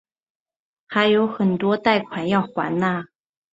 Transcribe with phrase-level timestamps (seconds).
[0.87, 3.05] 还有很多贷款要还哪